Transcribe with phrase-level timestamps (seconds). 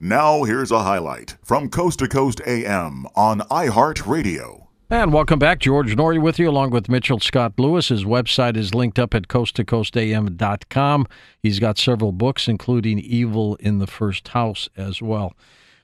[0.00, 4.68] Now, here's a highlight from Coast to Coast AM on iHeartRadio.
[4.88, 5.58] And welcome back.
[5.58, 7.88] George Noory with you, along with Mitchell Scott Lewis.
[7.88, 11.06] His website is linked up at coasttocoastam.com.
[11.42, 15.34] He's got several books, including Evil in the First House as well.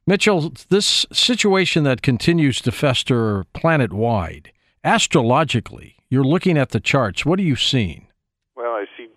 [0.07, 4.53] Mitchell, this situation that continues to fester planet wide,
[4.85, 7.27] astrologically, you're looking at the charts.
[7.27, 8.07] What are you seeing?
[8.55, 9.09] Well, I see,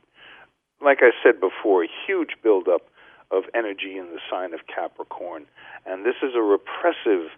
[0.83, 2.89] like I said before, a huge buildup
[3.31, 5.45] of energy in the sign of Capricorn.
[5.85, 7.29] And this is a repressive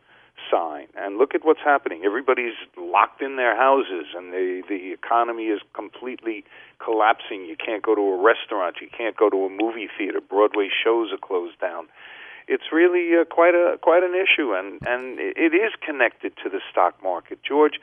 [0.52, 0.88] sign.
[0.96, 2.04] And look at what's happening.
[2.06, 6.46] Everybody's locked in their houses, and the the economy is completely
[6.84, 7.46] collapsing.
[7.46, 8.78] You can't go to a restaurant.
[8.82, 10.22] You can't go to a movie theater.
[10.22, 11.88] Broadway shows are closed down.
[12.48, 16.62] It's really uh, quite a quite an issue, and and it is connected to the
[16.72, 17.80] stock market, George.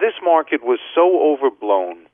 [0.00, 2.06] This market was so overblown.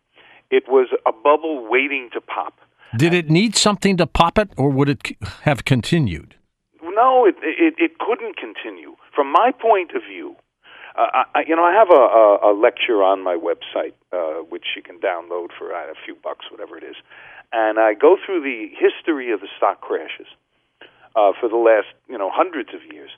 [0.51, 2.61] It was a bubble waiting to pop.
[2.97, 6.37] Did it need something to pop it, or would it have continued?
[6.83, 8.95] No, it it, it couldn't continue.
[9.15, 10.37] From my point of view,
[10.97, 14.67] uh, I, you know, I have a, a, a lecture on my website, uh, which
[14.77, 16.95] you can download for uh, a few bucks, whatever it is,
[17.53, 20.29] and I go through the history of the stock crashes
[21.17, 23.11] uh, for the last, you know, hundreds of years,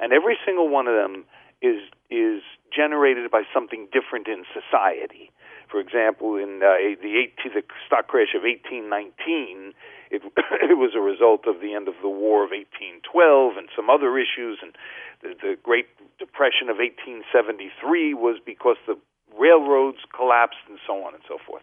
[0.00, 1.24] and every single one of them
[1.62, 1.78] is
[2.10, 2.42] is
[2.74, 5.30] generated by something different in society.
[5.70, 9.72] For example, in uh, the, 18, the stock crash of 1819,
[10.10, 10.22] it,
[10.66, 14.18] it was a result of the end of the War of 1812 and some other
[14.18, 14.74] issues, and
[15.22, 15.86] the, the Great
[16.18, 18.98] Depression of 1873 was because the
[19.38, 21.62] railroads collapsed and so on and so forth.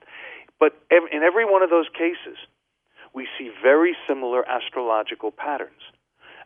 [0.59, 2.39] But in every one of those cases,
[3.13, 5.83] we see very similar astrological patterns.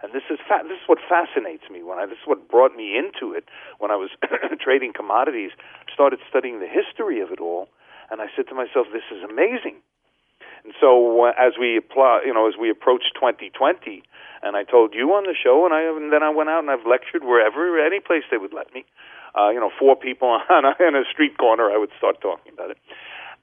[0.03, 2.75] And this is fa- this is what fascinates me when I this is what brought
[2.75, 3.45] me into it
[3.77, 4.09] when I was
[4.59, 5.51] trading commodities.
[5.93, 7.69] Started studying the history of it all,
[8.09, 9.77] and I said to myself, "This is amazing."
[10.63, 14.03] And so uh, as we apply, you know, as we approach 2020,
[14.41, 16.69] and I told you on the show, and I and then I went out and
[16.69, 18.85] I've lectured wherever, any place they would let me.
[19.37, 22.53] Uh, you know, four people on a, in a street corner, I would start talking
[22.53, 22.77] about it.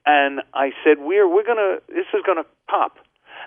[0.06, 2.98] And I said, "We're we're gonna this is gonna pop."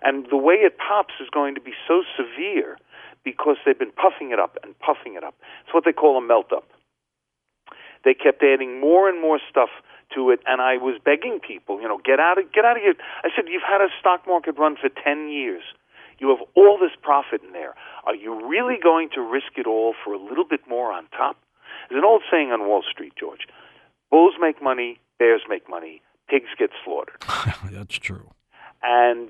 [0.01, 2.77] And the way it pops is going to be so severe
[3.23, 5.35] because they've been puffing it up and puffing it up.
[5.63, 6.65] It's what they call a melt up.
[8.03, 9.69] They kept adding more and more stuff
[10.15, 12.83] to it, and I was begging people, you know, get out of get out of
[12.83, 12.95] here.
[13.23, 15.63] I said, you've had a stock market run for ten years.
[16.19, 17.73] You have all this profit in there.
[18.05, 21.37] Are you really going to risk it all for a little bit more on top?
[21.89, 23.47] There's an old saying on Wall Street, George.
[24.11, 27.23] Bulls make money, bears make money, pigs get slaughtered.
[27.71, 28.29] That's true.
[28.83, 29.29] And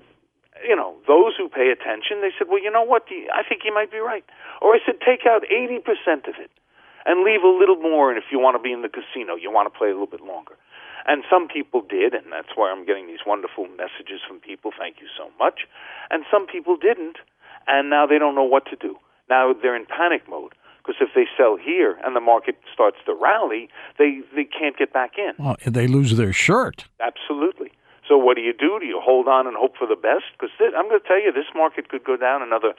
[0.68, 3.08] you know, those who pay attention, they said, well, you know what?
[3.34, 4.26] I think you might be right.
[4.62, 6.52] Or I said, take out 80% of it
[7.06, 8.12] and leave a little more.
[8.12, 10.12] And if you want to be in the casino, you want to play a little
[10.12, 10.56] bit longer.
[11.08, 14.72] And some people did, and that's why I'm getting these wonderful messages from people.
[14.78, 15.66] Thank you so much.
[16.12, 17.18] And some people didn't,
[17.68, 18.98] and now they don't know what to do.
[19.30, 23.14] Now they're in panic mode because if they sell here and the market starts to
[23.14, 25.34] rally, they they can't get back in.
[25.44, 26.86] Well, they lose their shirt.
[27.00, 27.72] Absolutely.
[28.08, 28.78] So what do you do?
[28.80, 30.26] Do you hold on and hope for the best?
[30.34, 32.74] Because I'm going to tell you, this market could go down another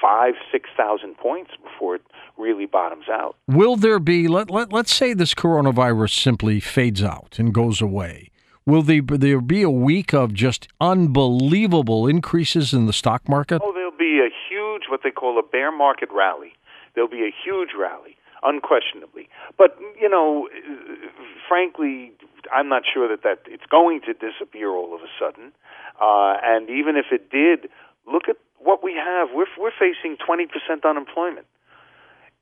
[0.00, 2.02] five, six thousand points before it
[2.36, 3.36] really bottoms out.
[3.46, 4.28] Will there be?
[4.28, 8.30] Let, let let's say this coronavirus simply fades out and goes away.
[8.66, 13.60] Will there, there be a week of just unbelievable increases in the stock market?
[13.62, 16.54] Oh, there'll be a huge, what they call a bear market rally.
[16.94, 19.28] There'll be a huge rally, unquestionably.
[19.58, 20.48] But you know,
[21.48, 22.12] frankly,
[22.54, 25.52] I'm not sure that, that it's going to disappear all of a sudden.
[26.00, 27.68] Uh, and even if it did,
[28.06, 29.28] look at what we have.
[29.32, 30.48] We're we're facing 20%
[30.84, 31.46] unemployment.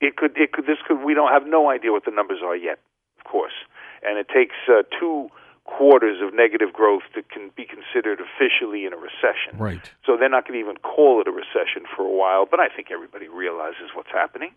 [0.01, 2.57] It could it could this could we don't have no idea what the numbers are
[2.57, 2.79] yet,
[3.19, 3.55] of course.
[4.03, 5.29] And it takes uh, two
[5.65, 9.55] quarters of negative growth to can be considered officially in a recession.
[9.55, 9.83] Right.
[10.05, 12.67] So they're not going to even call it a recession for a while, but I
[12.67, 14.51] think everybody realizes what's happening.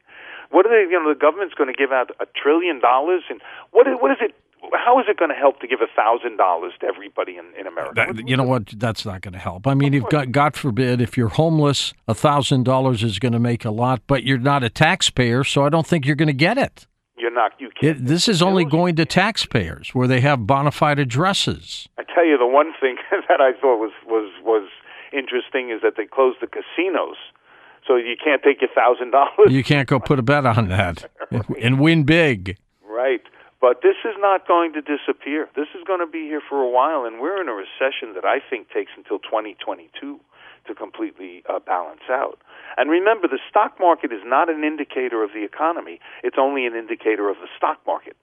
[0.49, 3.39] What are they, you know, the government's going to give out a trillion dollars and
[3.69, 4.33] what is, what is it
[4.73, 7.67] how is it going to help to give a thousand dollars to everybody in, in
[7.67, 7.93] America?
[8.13, 8.67] That, you know what?
[8.77, 9.67] That's not going to help.
[9.67, 13.39] I mean, if God, God forbid, if you're homeless, a thousand dollars is going to
[13.39, 16.33] make a lot, but you're not a taxpayer, so I don't think you're going to
[16.33, 16.87] get it.
[17.17, 17.53] You're not.
[17.59, 17.97] You can't.
[17.97, 21.87] It, this is only going to taxpayers where they have bona fide addresses.
[21.97, 24.69] I tell you, the one thing that I thought was was was
[25.13, 27.15] interesting is that they closed the casinos.
[27.87, 29.51] So you can't take your thousand dollars.
[29.51, 31.09] You can't go put a bet on that
[31.61, 32.57] and win big.
[32.83, 33.21] Right.
[33.65, 35.49] But this is not going to disappear.
[35.57, 38.21] This is going to be here for a while, and we're in a recession that
[38.21, 42.37] I think takes until 2022 to completely uh, balance out.
[42.77, 46.77] And remember, the stock market is not an indicator of the economy, it's only an
[46.77, 48.13] indicator of the stock market.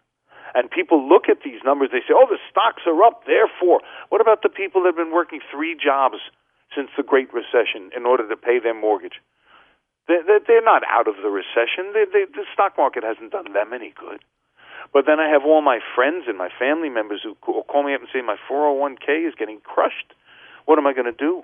[0.54, 3.82] And people look at these numbers, they say, oh, the stocks are up, therefore.
[4.14, 6.22] What about the people that have been working three jobs
[6.70, 9.18] since the Great Recession in order to pay their mortgage?
[10.06, 11.90] They're, not out of the recession.
[11.90, 14.22] The stock market hasn't done them any good.
[14.92, 18.00] But then I have all my friends and my family members who call me up
[18.00, 20.14] and say my 401k is getting crushed.
[20.66, 21.42] What am I going to do?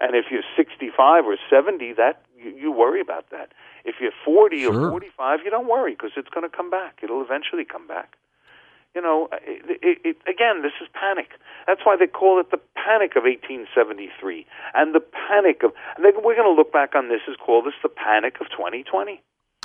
[0.00, 3.52] And if you're 65 or 70, that you, you worry about that.
[3.84, 4.86] If you're 40 Sure.
[4.86, 7.00] or 45, you don't worry because it's going to come back.
[7.02, 8.14] It'll eventually come back.
[8.94, 11.28] You know, it, it, it, again, this is panic.
[11.66, 15.72] That's why they call it the panic of 1873, and the panic of.
[15.98, 19.20] They, we're going to look back on this as call this the panic of 2020.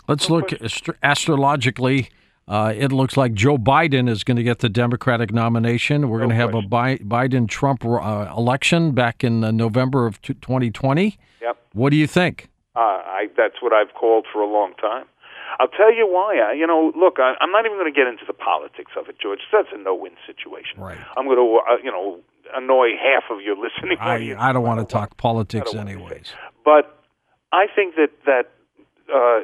[0.07, 2.09] Let's look astro- astrologically.
[2.48, 6.10] Uh, it looks like Joe Biden is going to get the Democratic nomination.
[6.10, 10.22] We're No going to have a Bi- Biden-Trump uh, election back in uh, November of
[10.22, 11.18] t- 2020.
[11.42, 11.57] Yep.
[11.74, 12.50] What do you think?
[12.75, 15.06] Uh, I, that's what I've called for a long time.
[15.60, 16.40] I'll tell you why.
[16.40, 19.07] I, you know, look, I, I'm not even going to get into the politics of
[19.07, 19.40] it, George.
[19.51, 20.81] That's a no-win situation.
[20.81, 20.98] Right.
[21.16, 22.19] I'm going to, uh, you know,
[22.54, 24.42] annoy half of your listening I, audience.
[24.42, 26.34] I don't want to talk politics I don't wanna anyways.
[26.66, 27.00] But
[27.51, 28.51] I think that that
[29.13, 29.42] uh,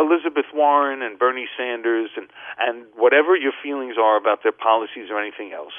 [0.00, 5.20] Elizabeth Warren and Bernie Sanders and and whatever your feelings are about their policies or
[5.20, 5.76] anything else,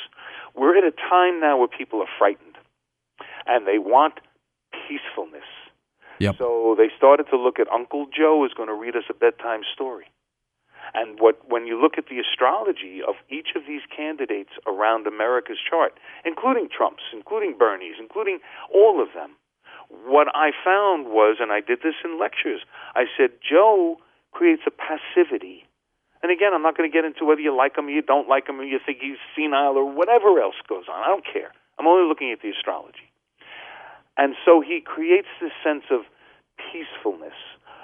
[0.56, 2.56] we're at a time now where people are frightened,
[3.48, 4.20] and they want
[4.88, 5.48] peacefulness.
[6.20, 6.36] Yep.
[6.38, 9.62] So they started to look at Uncle Joe is going to read us a bedtime
[9.74, 10.06] story.
[10.94, 15.58] And what when you look at the astrology of each of these candidates around America's
[15.68, 18.40] chart, including Trump's, including Bernie's, including
[18.74, 19.38] all of them,
[20.06, 22.62] what I found was, and I did this in lectures,
[22.96, 23.98] I said Joe
[24.42, 25.70] creates a passivity.
[26.24, 28.28] And again, I'm not going to get into whether you like him or you don't
[28.28, 30.98] like him or you think he's senile or whatever else goes on.
[30.98, 31.54] I don't care.
[31.78, 33.06] I'm only looking at the astrology.
[34.18, 36.02] And so he creates this sense of
[36.58, 37.38] peacefulness,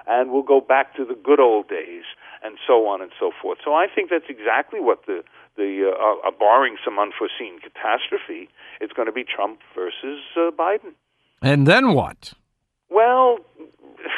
[0.07, 2.03] and we'll go back to the good old days,
[2.43, 3.59] and so on and so forth.
[3.63, 5.21] So I think that's exactly what the
[5.55, 8.49] the uh, uh, barring some unforeseen catastrophe,
[8.81, 10.93] it's going to be Trump versus uh, Biden.
[11.41, 12.33] And then what?
[12.89, 13.39] Well,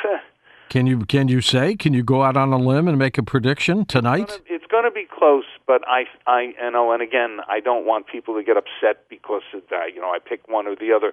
[0.69, 1.75] Can you can you say?
[1.75, 4.39] Can you go out on a limb and make a prediction tonight?
[4.45, 8.05] it's going to be close, but I, I, you know, and again, I don't want
[8.07, 11.11] people to get upset because of that, you know, I pick one or the other,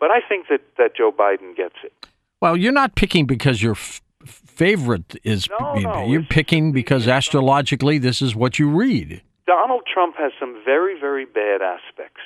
[0.00, 1.92] but I think that that Joe Biden gets it.
[2.40, 5.48] Well, you're not picking because your f- favorite is.
[5.60, 9.22] No, no, you're picking because astrologically this is what you read.
[9.46, 12.20] Donald Trump has some very, very bad aspects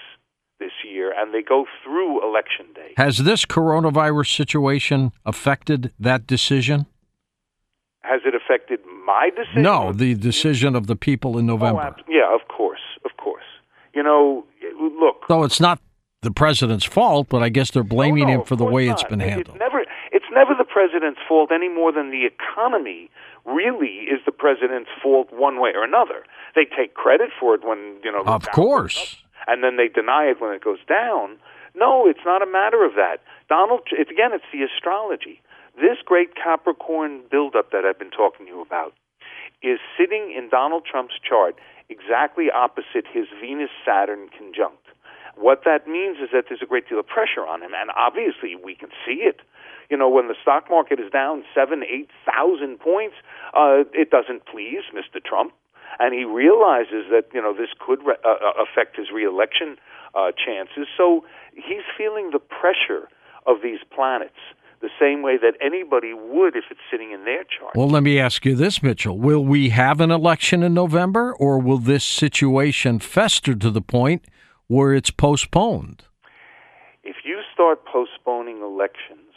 [0.60, 2.94] this year, and they go through election day.
[2.96, 6.86] Has this coronavirus situation affected that decision?
[8.02, 9.62] Has it affected my decision?
[9.62, 11.80] No, the decision of the people in Oh, November.
[11.82, 13.44] ab- yeah, of course, of course.
[13.94, 14.44] You know,
[15.00, 15.26] look.
[15.28, 15.80] Though it's not
[16.22, 19.00] the president's fault, but I guess they're blaming Oh, no, him for the way not.
[19.00, 19.56] it's been handled.
[19.56, 19.80] It's never,
[20.12, 23.10] it's never the president's fault any more than the economy
[23.46, 26.24] really is the president's fault one way or another.
[26.54, 28.22] They take credit for it when you know.
[28.26, 29.16] Of course.
[29.46, 31.36] And then they deny it when it goes down.
[31.74, 33.18] No, it's not a matter of that.
[33.48, 35.40] Donald, it's, again, it's the astrology.
[35.76, 38.92] This great Capricorn buildup that I've been talking to you about
[39.62, 41.56] is sitting in Donald Trump's chart
[41.88, 44.86] exactly opposite his Venus Saturn conjunct.
[45.36, 48.56] What that means is that there's a great deal of pressure on him, and obviously
[48.56, 49.40] we can see it.
[49.88, 53.16] You know, when the stock market is down seven, eight thousand points,
[53.54, 55.22] uh, it doesn't please Mr.
[55.22, 55.52] Trump,
[55.98, 59.76] and he realizes that you know this could re- uh, uh, affect his reelection
[60.14, 60.86] uh, chances.
[60.96, 63.08] So he's feeling the pressure
[63.46, 64.38] of these planets
[64.80, 67.76] the same way that anybody would if it's sitting in their chart.
[67.76, 69.18] Well, let me ask you this, Mitchell.
[69.18, 74.24] Will we have an election in November, or will this situation fester to the point
[74.68, 76.04] where it's postponed?
[77.02, 79.32] if you start postponing elections,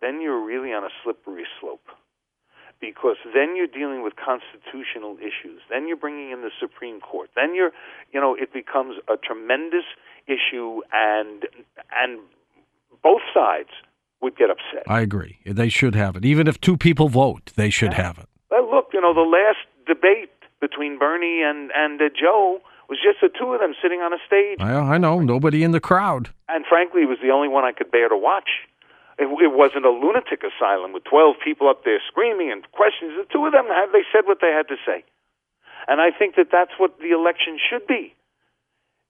[0.00, 1.86] then you're really on a slippery slope.
[2.80, 5.60] Because then you're dealing with constitutional issues.
[5.68, 7.28] Then you're bringing in the Supreme Court.
[7.34, 7.72] Then you're,
[8.12, 9.84] you know, it becomes a tremendous
[10.26, 11.44] issue, and
[11.94, 12.20] and
[13.02, 13.70] both sides
[14.20, 14.84] would get upset.
[14.86, 15.38] I agree.
[15.44, 16.24] They should have it.
[16.24, 18.28] Even if two people vote, they should have it.
[18.50, 20.30] Well, look, you know, the last debate
[20.60, 24.18] between Bernie and and uh, Joe was just the two of them sitting on a
[24.26, 24.58] stage.
[24.60, 25.20] I, I know.
[25.20, 26.30] Nobody in the crowd.
[26.48, 28.48] and frankly, it was the only one I could bear to watch.
[29.18, 33.12] It, it wasn't a lunatic asylum with twelve people up there screaming and questions.
[33.18, 35.04] The two of them had they said what they had to say,
[35.88, 38.14] and I think that that's what the election should be.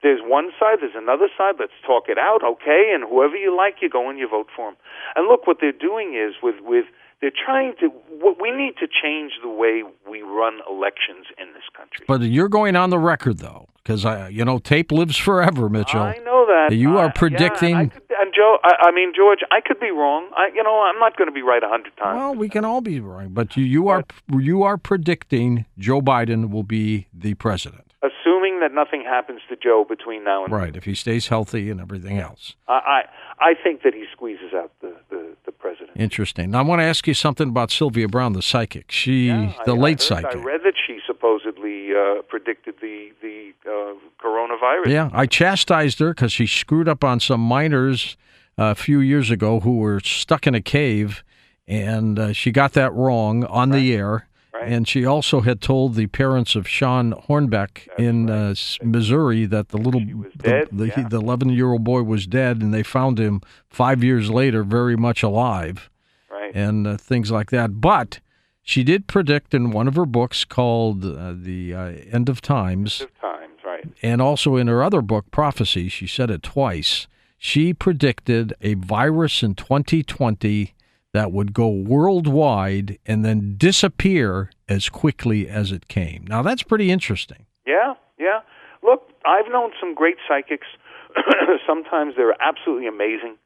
[0.02, 1.54] There's one side, there's another side.
[1.58, 2.92] Let's talk it out, okay?
[2.94, 4.76] And whoever you like, you go and you vote for them.
[5.16, 6.84] And look, what they're doing is with with
[7.20, 7.88] they're trying to.
[8.20, 12.04] What we need to change the way we run elections in this country.
[12.06, 16.00] But you're going on the record, though, because I, you know, tape lives forever, Mitchell.
[16.00, 19.12] I know that You I- are predicting- Yeah, I could, and Joe, I, I mean
[19.14, 20.28] George, I could be wrong.
[20.36, 22.16] I, you know, I'm not going to be right a hundred times.
[22.16, 26.50] Well, we can all be wrong, but you, you are you are predicting Joe Biden
[26.50, 30.76] will be the president, assuming that nothing happens to Joe between now and right?
[30.76, 32.54] If he stays healthy and everything else.
[32.68, 33.02] I, I
[33.40, 35.90] I think that he squeezes out the, the president.
[35.96, 36.50] Interesting.
[36.52, 38.90] Now, I want to ask you something about Sylvia Browne, the psychic.
[38.90, 40.36] She, Yeah, the I- I late heard- psychic.
[40.36, 44.86] I read that she supposedly uh, predicted the the uh, coronavirus.
[44.86, 48.16] Yeah, I chastised her because she screwed up on some miners
[48.58, 51.24] uh, a few years ago who were stuck in a cave,
[51.66, 54.27] and uh, she got that wrong on the air.
[54.52, 54.72] Right.
[54.72, 59.76] And she also had told the parents of Shawn Hornbeck in uh, Missouri that the
[59.76, 61.06] little the, dead, the, yeah.
[61.12, 65.22] 11 year old boy was dead, and they found him five years later very much
[65.22, 65.90] alive
[66.30, 66.52] Right.
[66.54, 67.80] and uh, things like that.
[67.80, 68.20] But
[68.62, 73.00] she did predict in one of her books called uh, The uh, End of Times
[73.02, 73.86] Of times, right.
[74.02, 77.06] and also in her other book, Prophecy, she said it twice.
[77.38, 80.74] She predicted a virus in 2020
[81.18, 86.24] that would go worldwide and then disappear as quickly as it came.
[86.28, 87.44] Now, that's pretty interesting.
[87.66, 88.40] Yeah, yeah.
[88.82, 90.68] Look, I've known some great psychics.
[91.66, 93.36] sometimes they're absolutely amazing,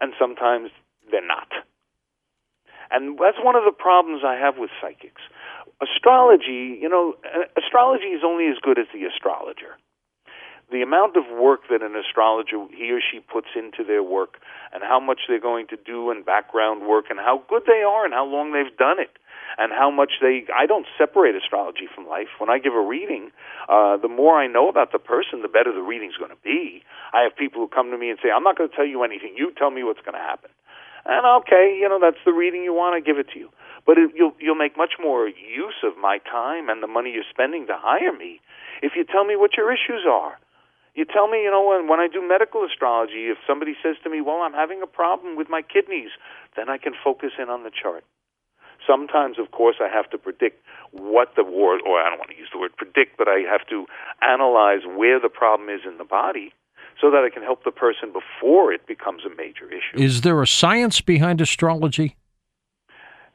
[0.00, 0.70] and sometimes
[1.10, 1.48] they're not.
[2.92, 5.22] And that's one of the problems I have with psychics.
[5.82, 7.14] Astrology, you know,
[7.56, 9.78] astrology is only as good as the astrologer.
[10.70, 14.38] The amount of work that an astrologer, he or she puts into their work,
[14.72, 18.04] and how much they're going to do and background work, and how good they are,
[18.04, 19.10] and how long they've done it,
[19.58, 20.46] and how much they.
[20.54, 22.28] I don't separate astrology from life.
[22.38, 23.32] When I give a reading,
[23.68, 26.82] uh, the more I know about the person, the better the reading's going to be.
[27.12, 29.02] I have people who come to me and say, "I'm not going to tell you
[29.02, 29.34] anything.
[29.36, 30.50] You tell me what's going to happen."
[31.04, 32.94] And okay, you know that's the reading you want.
[32.94, 33.50] I give it to you,
[33.86, 37.26] but it, you'll you'll make much more use of my time and the money you're
[37.28, 38.40] spending to hire me
[38.82, 40.38] if you tell me what your issues are.
[40.94, 44.10] You tell me, you know, when when I do medical astrology, if somebody says to
[44.10, 46.10] me, "Well, I'm having a problem with my kidneys,"
[46.56, 48.04] then I can focus in on the chart.
[48.86, 52.36] Sometimes, of course, I have to predict what the word, or I don't want to
[52.36, 53.86] use the word predict, but I have to
[54.22, 56.52] analyze where the problem is in the body
[57.00, 59.96] so that I can help the person before it becomes a major issue.
[60.02, 62.16] Is there a science behind astrology?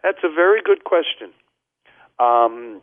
[0.04, 1.32] That's a very good question.
[2.20, 2.82] Um,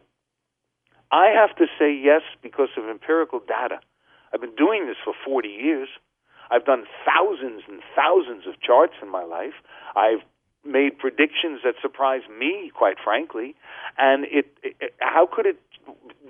[1.10, 3.80] I have to say yes because of empirical data.
[4.32, 5.88] I've been doing this for 40 years.
[6.50, 9.54] I've done thousands and thousands of charts in my life.
[9.96, 10.20] I've
[10.64, 13.54] made predictions that surprise me, quite frankly.
[13.98, 15.58] And it, it how could it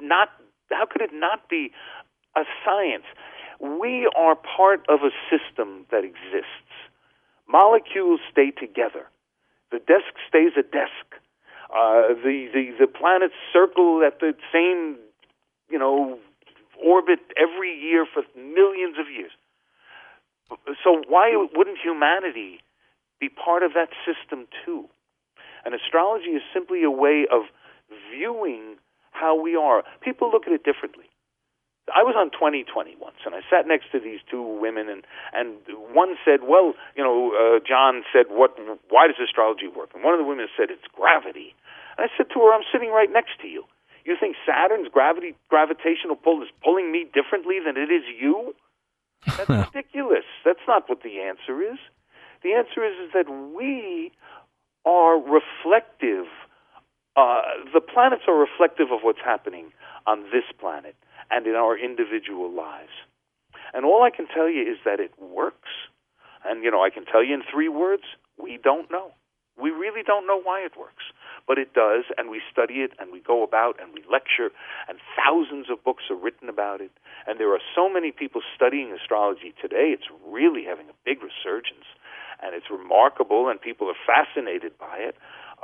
[0.00, 0.28] not?
[0.70, 1.72] How could it not be
[2.36, 3.04] a science?
[3.60, 6.72] We are part of a system that exists.
[7.48, 9.06] Molecules stay together.
[9.70, 11.06] The desk stays a desk.
[11.70, 14.96] Uh, the, the the planets circle at the same,
[15.70, 16.18] you know,
[16.84, 19.32] orbit every year for millions of years.
[20.84, 22.60] So why wouldn't humanity
[23.20, 24.88] be part of that system too?
[25.64, 27.42] And astrology is simply a way of
[28.10, 28.76] viewing
[29.12, 29.84] how we are.
[30.00, 31.06] People look at it differently.
[31.90, 35.02] I was on 2020 once, and I sat next to these two women, and
[35.34, 35.58] and
[35.90, 38.54] one said, "Well, you know," uh, John said, "What?
[38.88, 41.54] Why does astrology work?" And one of the women said, "It's gravity."
[41.98, 43.66] And I said to her, "I'm sitting right next to you.
[44.46, 48.54] Saturn's gravity gravitational pull is pulling me differently than it is you?
[49.26, 50.24] That's ridiculous.
[50.44, 51.78] That's not what the answer is.
[52.42, 54.12] The answer is, is that we
[54.84, 56.26] are reflective.
[57.16, 59.72] Uh, the planets are reflective of what's happening
[60.06, 60.96] on this planet
[61.30, 62.90] and in our individual lives.
[63.74, 65.68] And all I can tell you is that it works.
[66.44, 68.02] And, you know, I can tell you in three words
[68.42, 69.12] we don't know.
[69.60, 71.04] We really don't know why it works.
[71.46, 74.50] But it does, and we study it, and we go about, and we lecture,
[74.88, 76.92] and thousands of books are written about it.
[77.26, 81.86] And there are so many people studying astrology today, it's really having a big resurgence.
[82.42, 85.16] And it's remarkable, and people are fascinated by it.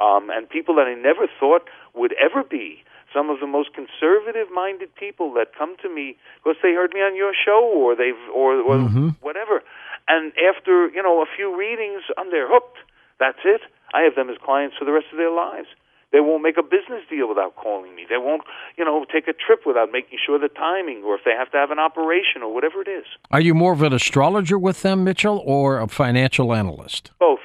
[0.03, 4.49] Um, and people that I never thought would ever be some of the most conservative
[4.53, 8.19] minded people that come to me because they heard me on your show or they've
[8.33, 9.15] or, or Mhm.
[9.21, 9.63] whatever
[10.07, 12.79] and after you know a few readings um, they're hooked
[13.19, 13.63] that's it
[13.95, 15.69] i have them as clients for the rest of their lives
[16.11, 18.43] they won't make a business deal without calling me they won't
[18.77, 21.57] you know take a trip without making sure the timing or if they have to
[21.57, 25.05] have an operation or whatever it is Are you more of an astrologer with them,
[25.05, 27.11] Mitchell, or a financial analyst?
[27.19, 27.41] Both.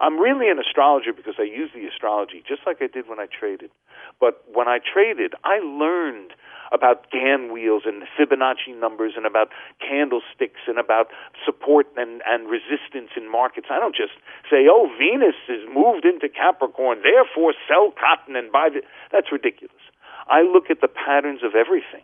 [0.00, 3.26] I'm really an astrologer because I use the astrology just like I did when I
[3.26, 3.70] traded.
[4.20, 6.32] But when I traded, I learned
[6.74, 11.08] about Gann wheels and Fibonacci numbers and about candlesticks and about
[11.46, 13.68] support and, and resistance in markets.
[13.70, 14.18] I don't just
[14.50, 18.82] say, oh, Venus is moved into Capricorn, therefore sell cotton and buy the.
[19.12, 19.80] That's ridiculous.
[20.26, 22.02] I look at the patterns of everything.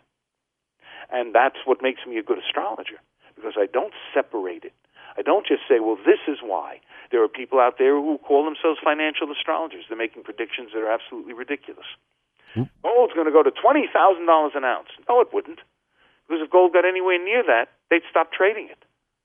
[1.10, 3.02] And that's what makes me a good astrologer
[3.34, 4.72] because I don't separate it.
[5.18, 6.78] I don't just say, well, this is why.
[7.10, 9.84] There are people out there who call themselves financial astrologers.
[9.88, 11.86] They're making predictions that are absolutely ridiculous.
[12.54, 14.88] Gold's going to go to $20,000 an ounce.
[15.08, 15.60] No, it wouldn't.
[16.28, 18.84] Because if gold got anywhere near that, they'd stop trading it.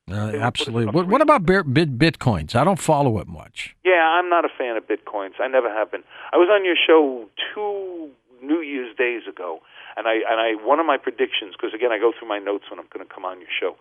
[0.09, 0.85] Uh, absolutely.
[0.85, 2.55] What, what about bit, bit, bitcoins?
[2.55, 3.75] I don't follow it much.
[3.83, 5.33] Yeah, I'm not a fan of bitcoins.
[5.39, 6.03] I never have been.
[6.31, 8.11] I was on your show two
[8.43, 9.61] New Year's days ago,
[9.97, 12.65] and I and I one of my predictions because again I go through my notes
[12.69, 13.75] when I'm going to come on your show.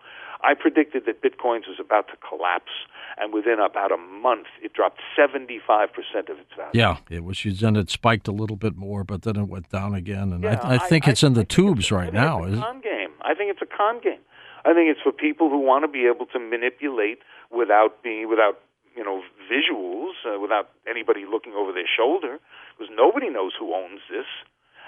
[0.45, 2.71] I predicted that bitcoins was about to collapse,
[3.17, 6.71] and within about a month, it dropped 75 percent of its value.
[6.73, 7.43] Yeah, it was.
[7.43, 10.31] Then it spiked a little bit more, but then it went down again.
[10.33, 12.43] And Yeah, I, I think it's in the I tubes right I now.
[12.43, 13.11] It's a con game.
[13.21, 14.21] I think it's a con game.
[14.65, 17.19] I think it's for people who want to be able to manipulate
[17.51, 18.59] without being without
[18.95, 19.21] you know
[19.51, 22.39] visuals, uh, without anybody looking over their shoulder,
[22.77, 24.25] because nobody knows who owns this,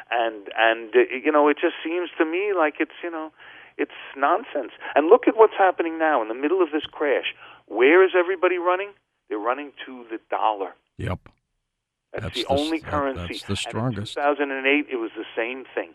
[0.10, 3.32] and and uh, you know it just seems to me like it's you know
[3.77, 4.72] it's nonsense.
[4.96, 7.34] And look at what's happening now in the middle of this crash.
[7.67, 8.89] Where is everybody running?
[9.29, 10.74] They're running to the dollar.
[10.98, 11.19] Yep.
[12.13, 13.27] That's, That's the, the- only that- currency.
[13.34, 14.17] that's the And strongest.
[14.17, 15.91] in 2008, it was the same thing.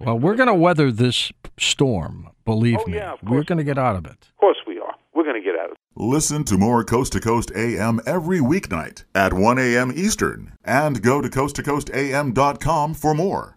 [0.00, 2.28] Well, we're going to weather this storm.
[2.44, 4.12] Believe Oh, me, yeah, of we're going to get out of it.
[4.30, 4.94] Of course we are.
[5.14, 5.78] We're going to get out of it.
[5.98, 9.90] Listen to more Coast to Coast AM every weeknight at 1 a.m.
[9.96, 13.55] Eastern and go to coasttocoastam.com for more.